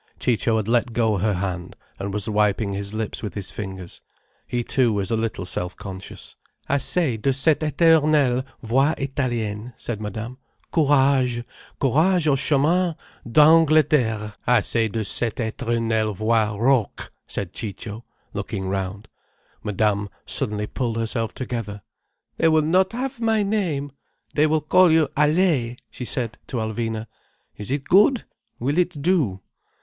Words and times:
Ciccio 0.17 0.57
had 0.57 0.67
let 0.67 0.93
go 0.93 1.17
her 1.17 1.35
hand, 1.35 1.75
and 1.99 2.11
was 2.11 2.27
wiping 2.27 2.73
his 2.73 2.91
lips 2.91 3.21
with 3.21 3.35
his 3.35 3.51
fingers. 3.51 4.01
He 4.47 4.63
too 4.63 4.91
was 4.91 5.11
a 5.11 5.15
little 5.15 5.45
self 5.45 5.75
conscious. 5.75 6.35
"Assez 6.67 7.19
de 7.21 7.31
cette 7.31 7.59
éternelle 7.59 8.43
voix 8.63 8.95
italienne," 8.97 9.73
said 9.77 10.01
Madame. 10.01 10.39
"Courage, 10.71 11.43
courage 11.79 12.27
au 12.27 12.35
chemin 12.35 12.95
d'Angleterre." 13.31 14.33
"Assez 14.47 14.89
de 14.91 15.05
cette 15.05 15.35
éternelle 15.35 16.15
voix 16.15 16.47
rauque," 16.57 17.11
said 17.27 17.53
Ciccio, 17.53 18.03
looking 18.33 18.67
round. 18.67 19.07
Madame 19.63 20.09
suddenly 20.25 20.65
pulled 20.65 20.97
herself 20.97 21.31
together. 21.35 21.83
"They 22.37 22.47
will 22.47 22.63
not 22.63 22.93
have 22.93 23.21
my 23.21 23.43
name. 23.43 23.91
They 24.33 24.47
will 24.47 24.61
call 24.61 24.89
you 24.89 25.09
Allay!" 25.15 25.75
she 25.91 26.05
said 26.05 26.39
to 26.47 26.57
Alvina. 26.57 27.05
"Is 27.55 27.69
it 27.69 27.83
good? 27.83 28.23
Will 28.59 28.79
it 28.79 28.99
do?" 28.99 29.41